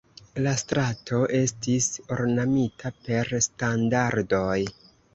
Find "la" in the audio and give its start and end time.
0.45-0.53